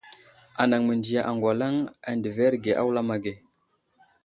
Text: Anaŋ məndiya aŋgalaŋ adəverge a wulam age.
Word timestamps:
Anaŋ 0.61 0.81
məndiya 0.87 1.21
aŋgalaŋ 1.29 1.75
adəverge 2.11 2.71
a 2.79 2.81
wulam 2.85 3.09
age. 3.15 3.33